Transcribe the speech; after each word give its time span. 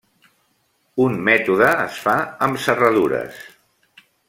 Un 1.03 1.17
mètode 1.27 1.67
es 1.83 1.99
fa 2.07 2.17
amb 2.47 2.59
serradures. 2.65 3.47